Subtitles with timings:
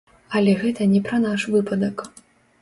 [0.37, 2.03] Але гэта не пра наш выпадак.